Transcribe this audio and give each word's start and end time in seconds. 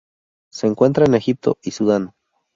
Se 0.51 0.65
encuentra 0.65 1.05
en 1.05 1.13
Egipto 1.13 1.59
y 1.61 1.69
Sudán. 1.69 2.15